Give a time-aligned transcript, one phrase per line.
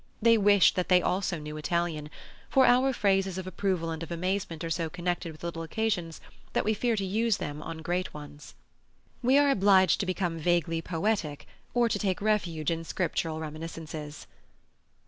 [0.19, 2.09] They wished that they also knew Italian,
[2.49, 6.19] for our phrases of approval and of amazement are so connected with little occasions
[6.53, 8.55] that we fear to use them on great ones.
[9.21, 11.45] We are obliged to become vaguely poetic,
[11.75, 14.25] or to take refuge in Scriptural reminiscences.